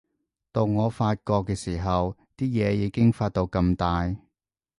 [0.51, 4.11] 到我發覺嘅時候，啲嘢已經發到咁大